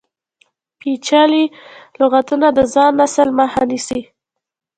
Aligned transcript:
پیچلي 0.79 1.43
لغتونه 1.99 2.47
د 2.57 2.59
ځوان 2.73 2.91
نسل 3.01 3.27
مخه 3.39 3.61
نیسي. 3.69 4.01